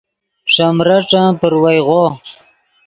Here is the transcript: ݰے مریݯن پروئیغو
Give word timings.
ݰے 0.53 0.67
مریݯن 0.77 1.27
پروئیغو 1.39 2.03